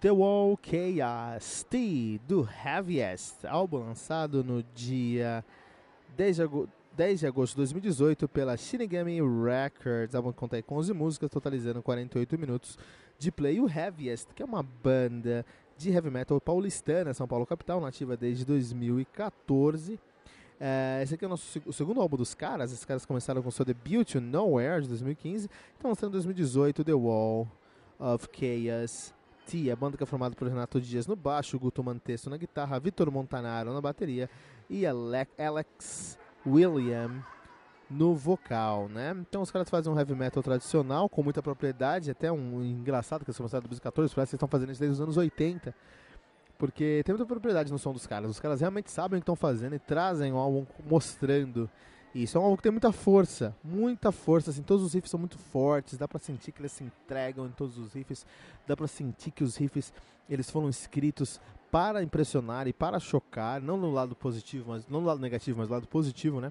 The 0.00 0.12
Wall 0.12 0.56
Chaos 0.62 1.64
T 1.64 2.20
do 2.28 2.48
Heaviest, 2.64 3.44
álbum 3.44 3.78
lançado 3.78 4.44
no 4.44 4.62
dia 4.62 5.44
10 6.16 6.36
de, 6.36 6.42
agosto, 6.42 6.72
10 6.96 7.20
de 7.20 7.26
agosto 7.26 7.54
de 7.54 7.56
2018 7.56 8.28
pela 8.28 8.56
Shinigami 8.56 9.18
Records. 9.20 10.14
O 10.14 10.18
álbum 10.18 10.30
conta 10.30 10.62
com 10.62 10.76
11 10.76 10.92
músicas, 10.92 11.28
totalizando 11.28 11.82
48 11.82 12.38
minutos 12.38 12.78
de 13.18 13.32
play. 13.32 13.58
O 13.58 13.68
Heaviest, 13.68 14.28
que 14.36 14.42
é 14.42 14.46
uma 14.46 14.62
banda 14.62 15.44
de 15.76 15.90
heavy 15.90 16.10
metal 16.10 16.40
paulistana, 16.40 17.12
São 17.12 17.26
Paulo 17.26 17.44
capital, 17.44 17.80
nativa 17.80 18.16
desde 18.16 18.44
2014. 18.44 19.98
É, 20.60 21.00
esse 21.02 21.14
aqui 21.14 21.24
é 21.24 21.26
o 21.26 21.30
nosso 21.30 21.60
o 21.66 21.72
segundo 21.72 22.00
álbum 22.00 22.16
dos 22.16 22.34
caras. 22.34 22.70
Esses 22.70 22.84
caras 22.84 23.04
começaram 23.04 23.42
com 23.42 23.50
seu 23.50 23.64
debut, 23.64 24.14
Nowhere, 24.14 24.82
de 24.82 24.88
2015. 24.90 25.50
Estão 25.74 25.90
lançando 25.90 26.10
em 26.10 26.12
2018 26.12 26.84
The 26.84 26.94
Wall 26.94 27.48
of 27.98 28.28
Chaos 28.32 29.17
a 29.70 29.76
banda 29.76 29.96
que 29.96 30.02
é 30.02 30.06
formada 30.06 30.34
por 30.36 30.46
Renato 30.46 30.80
Dias 30.80 31.06
no 31.06 31.16
baixo, 31.16 31.58
Guto 31.58 31.82
Mantesso 31.82 32.28
na 32.28 32.36
guitarra, 32.36 32.78
Vitor 32.78 33.10
Montanaro 33.10 33.72
na 33.72 33.80
bateria 33.80 34.28
e 34.68 34.84
Alex 34.86 36.18
William 36.46 37.22
no 37.90 38.14
vocal, 38.14 38.88
né? 38.88 39.16
Então 39.18 39.40
os 39.40 39.50
caras 39.50 39.70
fazem 39.70 39.90
um 39.90 39.98
heavy 39.98 40.14
metal 40.14 40.42
tradicional 40.42 41.08
com 41.08 41.22
muita 41.22 41.42
propriedade, 41.42 42.10
até 42.10 42.30
um 42.30 42.62
engraçado 42.62 43.24
que 43.24 43.30
eles 43.30 43.38
começaram 43.38 43.64
em 43.64 43.68
2014, 43.68 44.14
parece 44.14 44.30
que 44.30 44.36
estão 44.36 44.48
fazendo 44.48 44.70
isso 44.70 44.80
desde 44.80 44.94
os 44.94 45.00
anos 45.00 45.16
80. 45.16 45.74
Porque 46.58 47.02
tem 47.04 47.14
muita 47.14 47.26
propriedade 47.26 47.72
no 47.72 47.78
som 47.78 47.92
dos 47.92 48.06
caras. 48.06 48.30
Os 48.30 48.40
caras 48.40 48.60
realmente 48.60 48.90
sabem 48.90 49.18
o 49.18 49.20
que 49.20 49.22
estão 49.22 49.36
fazendo 49.36 49.76
e 49.76 49.78
trazem 49.78 50.32
um 50.32 50.36
álbum 50.36 50.66
mostrando 50.84 51.70
isso 52.22 52.38
é 52.38 52.40
um 52.40 52.44
álbum 52.44 52.56
que 52.56 52.62
tem 52.62 52.72
muita 52.72 52.92
força, 52.92 53.54
muita 53.62 54.10
força, 54.10 54.50
assim, 54.50 54.62
todos 54.62 54.84
os 54.84 54.94
riffs 54.94 55.10
são 55.10 55.20
muito 55.20 55.38
fortes, 55.38 55.96
dá 55.96 56.08
pra 56.08 56.18
sentir 56.18 56.52
que 56.52 56.60
eles 56.60 56.72
se 56.72 56.84
entregam 56.84 57.46
em 57.46 57.50
todos 57.50 57.78
os 57.78 57.92
riffs, 57.92 58.26
dá 58.66 58.76
pra 58.76 58.86
sentir 58.86 59.30
que 59.30 59.44
os 59.44 59.56
riffs, 59.56 59.92
eles 60.28 60.50
foram 60.50 60.68
escritos 60.68 61.40
para 61.70 62.02
impressionar 62.02 62.66
e 62.66 62.72
para 62.72 62.98
chocar, 62.98 63.60
não 63.60 63.76
no 63.76 63.90
lado 63.90 64.14
positivo, 64.14 64.70
mas 64.70 64.86
não 64.88 65.00
no 65.00 65.06
lado 65.06 65.20
negativo, 65.20 65.58
mas 65.58 65.68
no 65.68 65.74
lado 65.74 65.86
positivo, 65.86 66.40
né? 66.40 66.50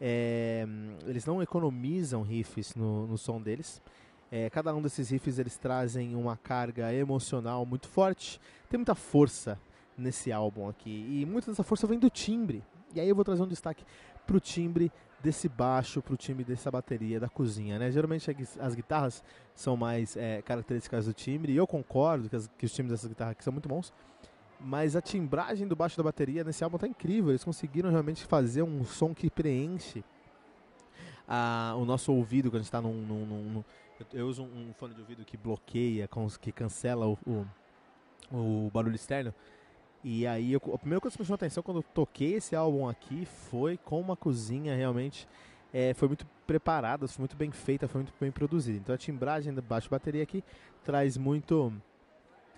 É, 0.00 0.66
eles 1.06 1.24
não 1.24 1.42
economizam 1.42 2.22
riffs 2.22 2.74
no, 2.74 3.06
no 3.06 3.18
som 3.18 3.40
deles. 3.40 3.82
É, 4.30 4.50
cada 4.50 4.74
um 4.74 4.82
desses 4.82 5.10
riffs 5.10 5.38
eles 5.38 5.56
trazem 5.56 6.14
uma 6.14 6.36
carga 6.36 6.92
emocional 6.92 7.64
muito 7.64 7.88
forte. 7.88 8.40
Tem 8.68 8.78
muita 8.78 8.94
força 8.94 9.58
nesse 9.96 10.30
álbum 10.30 10.68
aqui 10.68 10.90
e 10.90 11.26
muita 11.26 11.50
dessa 11.50 11.62
força 11.62 11.86
vem 11.86 11.98
do 11.98 12.10
timbre. 12.10 12.62
E 12.98 13.00
aí 13.00 13.08
eu 13.08 13.14
vou 13.14 13.24
trazer 13.24 13.42
um 13.42 13.48
destaque 13.48 13.84
pro 14.26 14.40
timbre 14.40 14.92
desse 15.22 15.48
baixo, 15.48 16.02
pro 16.02 16.16
timbre 16.16 16.44
dessa 16.44 16.70
bateria 16.70 17.18
da 17.18 17.28
cozinha, 17.28 17.78
né? 17.78 17.90
Geralmente 17.90 18.30
as 18.60 18.74
guitarras 18.74 19.22
são 19.54 19.76
mais 19.76 20.16
é, 20.16 20.42
características 20.42 21.06
do 21.06 21.12
timbre, 21.12 21.52
e 21.52 21.56
eu 21.56 21.66
concordo 21.66 22.28
que, 22.28 22.36
as, 22.36 22.48
que 22.58 22.66
os 22.66 22.72
timbres 22.72 22.92
dessas 22.92 23.08
guitarras 23.08 23.32
aqui 23.32 23.42
são 23.42 23.52
muito 23.52 23.68
bons, 23.68 23.92
mas 24.60 24.96
a 24.96 25.00
timbragem 25.00 25.66
do 25.66 25.76
baixo 25.76 25.96
da 25.96 26.02
bateria 26.02 26.44
nesse 26.44 26.62
álbum 26.62 26.76
tá 26.78 26.86
incrível, 26.86 27.30
eles 27.30 27.44
conseguiram 27.44 27.90
realmente 27.90 28.24
fazer 28.24 28.62
um 28.62 28.84
som 28.84 29.14
que 29.14 29.30
preenche 29.30 30.04
a, 31.26 31.74
o 31.76 31.84
nosso 31.84 32.12
ouvido 32.12 32.50
quando 32.50 32.60
a 32.60 32.62
gente 32.62 32.72
tá 32.72 32.80
num, 32.80 32.94
num, 32.94 33.26
num 33.26 33.64
eu, 34.00 34.06
eu, 34.20 34.26
uso 34.28 34.42
um, 34.42 34.72
fone 34.74 34.94
de 34.94 35.00
ouvido 35.00 35.24
que 35.24 35.36
bloqueia, 35.36 36.08
que 36.40 36.52
cancela 36.52 37.06
o, 37.06 37.18
o, 37.26 37.46
o 38.66 38.70
barulho 38.72 38.94
externo, 38.94 39.34
e 40.04 40.26
aí, 40.26 40.52
eu, 40.52 40.60
a 40.72 40.78
primeira 40.78 41.00
coisa 41.00 41.16
que 41.16 41.22
me 41.22 41.26
chamou 41.26 41.34
atenção 41.34 41.62
quando 41.62 41.78
eu 41.78 41.82
toquei 41.82 42.34
esse 42.34 42.54
álbum 42.54 42.88
aqui 42.88 43.24
foi 43.24 43.76
como 43.76 44.12
a 44.12 44.16
cozinha 44.16 44.74
realmente 44.74 45.26
é, 45.72 45.92
foi 45.94 46.08
muito 46.08 46.26
preparada, 46.46 47.06
foi 47.08 47.22
muito 47.22 47.36
bem 47.36 47.50
feita, 47.50 47.88
foi 47.88 48.02
muito 48.02 48.14
bem 48.20 48.30
produzida. 48.30 48.78
Então 48.78 48.94
a 48.94 48.98
timbragem 48.98 49.52
da 49.52 49.60
baixo 49.60 49.90
bateria 49.90 50.22
aqui 50.22 50.42
traz 50.84 51.16
muito 51.16 51.72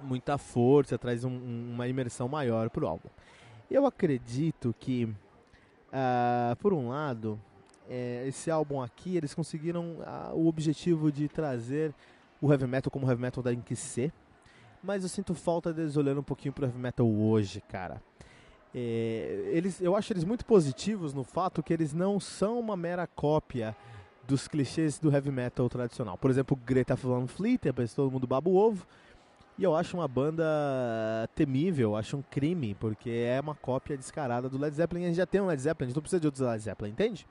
muita 0.00 0.36
força, 0.36 0.98
traz 0.98 1.24
um, 1.24 1.30
uma 1.72 1.86
imersão 1.86 2.28
maior 2.28 2.68
para 2.68 2.84
o 2.84 2.88
álbum. 2.88 3.08
Eu 3.70 3.86
acredito 3.86 4.74
que, 4.78 5.04
uh, 5.04 6.56
por 6.58 6.72
um 6.72 6.88
lado, 6.88 7.40
é, 7.88 8.24
esse 8.26 8.50
álbum 8.50 8.82
aqui 8.82 9.16
eles 9.16 9.32
conseguiram 9.32 9.98
uh, 10.00 10.34
o 10.34 10.48
objetivo 10.48 11.10
de 11.10 11.28
trazer 11.28 11.94
o 12.40 12.50
heavy 12.50 12.66
metal 12.66 12.90
como 12.90 13.08
heavy 13.08 13.22
metal 13.22 13.42
da 13.42 13.52
ser 13.76 14.12
mas 14.82 15.02
eu 15.02 15.08
sinto 15.08 15.34
falta 15.34 15.72
deles 15.72 15.96
olhando 15.96 16.20
um 16.20 16.24
pouquinho 16.24 16.52
pro 16.52 16.66
heavy 16.66 16.78
metal 16.78 17.06
hoje, 17.06 17.60
cara. 17.60 18.02
É, 18.74 19.50
eles, 19.52 19.80
eu 19.80 19.94
acho 19.94 20.12
eles 20.12 20.24
muito 20.24 20.44
positivos 20.46 21.12
no 21.12 21.24
fato 21.24 21.62
que 21.62 21.72
eles 21.72 21.92
não 21.92 22.18
são 22.18 22.58
uma 22.58 22.76
mera 22.76 23.06
cópia 23.06 23.76
dos 24.26 24.48
clichês 24.48 24.98
do 24.98 25.12
heavy 25.12 25.30
metal 25.30 25.68
tradicional. 25.68 26.16
Por 26.16 26.30
exemplo, 26.30 26.56
Greta 26.56 26.94
Van 26.94 27.26
Fleet, 27.26 27.66
é 27.66 27.72
todo 27.72 28.10
mundo 28.10 28.26
baba 28.26 28.48
o 28.48 28.56
ovo. 28.56 28.86
E 29.58 29.64
eu 29.64 29.76
acho 29.76 29.96
uma 29.96 30.08
banda 30.08 30.44
temível, 31.34 31.94
acho 31.94 32.16
um 32.16 32.22
crime, 32.22 32.74
porque 32.74 33.10
é 33.10 33.38
uma 33.40 33.54
cópia 33.54 33.96
descarada 33.96 34.48
do 34.48 34.58
Led 34.58 34.74
Zeppelin. 34.74 35.04
A 35.04 35.08
gente 35.08 35.16
já 35.16 35.26
tem 35.26 35.40
um 35.40 35.46
Led 35.46 35.60
Zeppelin, 35.60 35.86
a 35.86 35.88
gente 35.88 35.96
não 35.96 36.02
precisa 36.02 36.20
de 36.20 36.26
outros 36.26 36.42
Led 36.42 36.62
Zeppelin, 36.62 36.90
entende? 36.90 37.26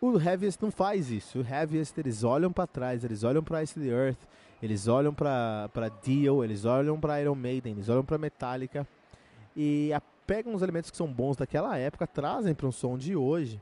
O 0.00 0.16
Heaviest 0.18 0.62
não 0.62 0.70
faz 0.70 1.10
isso. 1.10 1.40
O 1.40 1.42
Heaviest, 1.42 1.98
eles 1.98 2.22
olham 2.22 2.52
para 2.52 2.66
trás, 2.66 3.02
eles 3.02 3.24
olham 3.24 3.42
para 3.42 3.62
Ice 3.62 3.78
the 3.78 3.86
Earth, 3.86 4.18
eles 4.62 4.86
olham 4.86 5.12
para 5.12 5.90
Dio, 6.02 6.44
eles 6.44 6.64
olham 6.64 7.00
para 7.00 7.20
Iron 7.20 7.34
Maiden, 7.34 7.72
eles 7.72 7.88
olham 7.88 8.04
para 8.04 8.16
Metallica 8.16 8.86
e 9.56 9.90
pegam 10.26 10.54
os 10.54 10.62
elementos 10.62 10.90
que 10.90 10.96
são 10.96 11.12
bons 11.12 11.36
daquela 11.36 11.76
época, 11.76 12.06
trazem 12.06 12.54
para 12.54 12.66
um 12.66 12.72
som 12.72 12.96
de 12.96 13.16
hoje. 13.16 13.60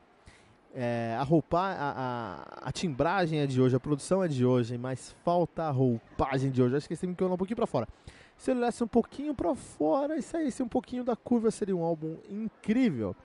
É, 0.75 1.15
a 1.17 1.23
roupa, 1.23 1.59
a, 1.59 1.91
a, 1.91 2.67
a, 2.69 2.71
timbragem 2.71 3.39
é 3.39 3.47
de 3.47 3.59
hoje, 3.59 3.75
a 3.75 3.79
produção 3.79 4.23
é 4.23 4.27
de 4.27 4.45
hoje, 4.45 4.77
mas 4.77 5.15
falta 5.23 5.63
a 5.63 5.71
roupagem 5.71 6.51
de 6.51 6.61
hoje. 6.61 6.75
Acho 6.75 6.87
que 6.87 6.93
esse 6.93 7.05
tem 7.05 7.15
que 7.15 7.23
olhar 7.23 7.33
um 7.33 7.37
pouquinho 7.37 7.55
para 7.55 7.65
fora. 7.65 7.87
Se 8.37 8.51
ele 8.51 8.59
olhasse 8.59 8.83
um 8.83 8.87
pouquinho 8.87 9.33
para 9.33 9.55
fora 9.55 10.17
e 10.17 10.21
saísse 10.21 10.61
um 10.61 10.67
pouquinho 10.67 11.03
da 11.03 11.15
curva, 11.15 11.49
seria 11.49 11.75
um 11.75 11.83
álbum 11.83 12.17
incrível. 12.29 13.15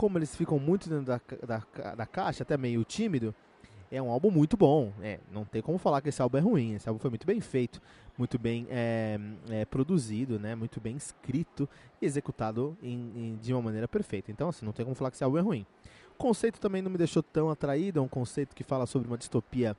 Como 0.00 0.16
eles 0.16 0.34
ficam 0.34 0.58
muito 0.58 0.88
dentro 0.88 1.04
da, 1.04 1.20
da, 1.46 1.94
da 1.94 2.06
caixa, 2.06 2.42
até 2.42 2.56
meio 2.56 2.82
tímido, 2.84 3.34
é 3.92 4.00
um 4.00 4.10
álbum 4.10 4.30
muito 4.30 4.56
bom. 4.56 4.94
É, 5.02 5.20
não 5.30 5.44
tem 5.44 5.60
como 5.60 5.76
falar 5.76 6.00
que 6.00 6.08
esse 6.08 6.22
álbum 6.22 6.38
é 6.38 6.40
ruim. 6.40 6.74
Esse 6.74 6.88
álbum 6.88 6.98
foi 6.98 7.10
muito 7.10 7.26
bem 7.26 7.38
feito, 7.38 7.82
muito 8.16 8.38
bem 8.38 8.66
é, 8.70 9.20
é, 9.50 9.64
produzido, 9.66 10.38
né? 10.38 10.54
muito 10.54 10.80
bem 10.80 10.96
escrito 10.96 11.68
e 12.00 12.06
executado 12.06 12.74
em, 12.82 13.12
em, 13.14 13.38
de 13.42 13.52
uma 13.52 13.60
maneira 13.60 13.86
perfeita. 13.86 14.30
Então, 14.30 14.48
assim, 14.48 14.64
não 14.64 14.72
tem 14.72 14.86
como 14.86 14.94
falar 14.94 15.10
que 15.10 15.18
esse 15.18 15.24
álbum 15.24 15.36
é 15.36 15.42
ruim. 15.42 15.66
O 16.12 16.14
conceito 16.14 16.58
também 16.58 16.80
não 16.80 16.90
me 16.90 16.96
deixou 16.96 17.22
tão 17.22 17.50
atraído. 17.50 17.98
É 17.98 18.02
um 18.02 18.08
conceito 18.08 18.56
que 18.56 18.64
fala 18.64 18.86
sobre 18.86 19.06
uma 19.06 19.18
distopia. 19.18 19.76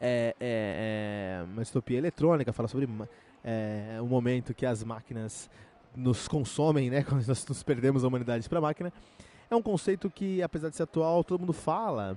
É, 0.00 0.34
é, 0.40 1.40
é 1.40 1.44
uma 1.52 1.62
distopia 1.62 1.98
eletrônica, 1.98 2.52
fala 2.52 2.66
sobre 2.66 2.88
o 4.02 4.06
momento 4.06 4.52
que 4.52 4.66
as 4.66 4.82
máquinas 4.82 5.48
nos 5.96 6.28
consomem, 6.28 6.90
né? 6.90 7.02
Quando 7.08 7.26
nós 7.26 7.46
nos 7.46 7.62
perdemos 7.62 8.04
a 8.04 8.08
humanidade 8.08 8.48
para 8.48 8.58
a 8.58 8.62
máquina. 8.62 8.92
É 9.50 9.56
um 9.56 9.62
conceito 9.62 10.10
que, 10.10 10.42
apesar 10.42 10.70
de 10.70 10.76
ser 10.76 10.84
atual, 10.84 11.22
todo 11.22 11.40
mundo 11.40 11.52
fala 11.52 12.16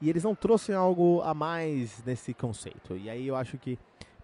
E 0.00 0.10
eles 0.10 0.24
não 0.24 0.34
trouxeram 0.34 0.80
algo 0.80 1.22
a 1.22 1.32
mais 1.32 2.02
nesse 2.04 2.34
conceito. 2.34 2.96
E 2.96 3.08
aí 3.08 3.26
eu 3.26 3.36
acho 3.36 3.56
que 3.58 3.78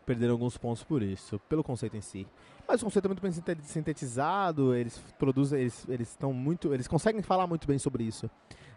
perderam 0.05 0.33
alguns 0.33 0.59
pontos 0.59 0.83
por 0.83 1.03
isso, 1.03 1.39
pelo 1.49 1.63
conceito 1.63 1.97
em 1.97 2.01
si. 2.01 2.27
Mas 2.67 2.83
o 2.83 2.85
conceito 2.85 3.05
é 3.05 3.09
muito 3.09 3.23
bem 3.23 3.33
sintetizado, 3.63 4.75
eles 4.75 4.99
produzem, 5.19 5.61
eles 5.61 5.89
eles 5.89 6.09
estão 6.09 6.33
muito, 6.33 6.75
eles 6.75 6.89
conseguem 6.89 7.23
falar 7.23 7.47
muito 7.47 7.67
bem 7.67 7.79
sobre 7.79 8.05
isso. 8.05 8.29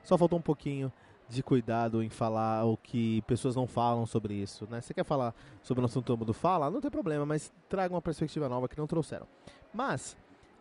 Só 0.03 0.17
faltou 0.17 0.37
um 0.37 0.41
pouquinho 0.41 0.91
de 1.29 1.41
cuidado 1.41 2.03
em 2.03 2.09
falar 2.09 2.65
o 2.65 2.77
que 2.77 3.21
pessoas 3.23 3.55
não 3.55 3.67
falam 3.67 4.05
sobre 4.05 4.33
isso, 4.33 4.67
né? 4.69 4.81
Você 4.81 4.93
quer 4.93 5.03
falar 5.03 5.33
sobre 5.61 5.81
o 5.81 5.85
assunto 5.85 6.17
mundo 6.17 6.33
fala, 6.33 6.69
não 6.69 6.81
tem 6.81 6.91
problema, 6.91 7.25
mas 7.25 7.51
traga 7.67 7.93
uma 7.93 8.01
perspectiva 8.01 8.47
nova 8.49 8.67
que 8.67 8.77
não 8.77 8.87
trouxeram. 8.87 9.27
Mas 9.73 10.15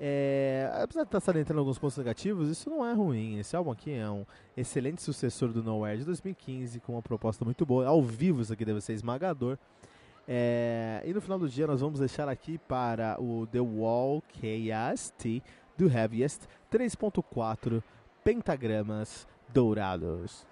é, 0.05 0.69
apesar 0.83 1.03
de 1.03 1.09
estar 1.09 1.21
salientando 1.21 1.61
alguns 1.61 1.79
pontos 1.79 1.97
negativos, 1.97 2.49
isso 2.49 2.69
não 2.69 2.85
é 2.85 2.93
ruim. 2.93 3.39
Esse 3.39 3.55
álbum 3.55 3.71
aqui 3.71 3.93
é 3.93 4.11
um 4.11 4.27
excelente 4.57 5.01
sucessor 5.01 5.51
do 5.51 5.63
Nowhere 5.63 5.99
de 5.99 6.05
2015, 6.05 6.81
com 6.81 6.95
uma 6.95 7.03
proposta 7.03 7.45
muito 7.45 7.65
boa. 7.65 7.87
Ao 7.87 8.03
vivo 8.03 8.43
isso 8.43 8.53
aqui 8.53 8.65
deve 8.65 8.81
ser 8.81 8.95
esmagador. 8.95 9.57
É, 10.27 11.03
e 11.05 11.13
no 11.13 11.21
final 11.21 11.39
do 11.39 11.49
dia 11.49 11.67
nós 11.69 11.81
vamos 11.81 12.01
deixar 12.01 12.29
aqui 12.29 12.59
para 12.59 13.17
o 13.21 13.47
The 13.47 13.61
Wall 13.61 14.23
KST 14.23 15.43
do 15.77 15.89
Heaviest 15.89 16.49
3.4 16.71 17.81
pentagramas 18.25 19.27
dourados. 19.53 20.52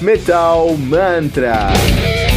Metal 0.00 0.76
Mantra. 0.76 2.27